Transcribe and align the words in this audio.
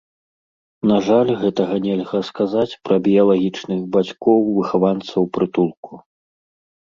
На 0.91 0.95
жаль, 1.07 1.27
гэтага 1.41 1.75
нельга 1.83 2.21
сказаць 2.29 2.77
пра 2.89 2.95
біялагічных 3.07 3.79
бацькоў 3.97 4.39
выхаванцаў 4.57 5.21
прытулку. 5.39 5.91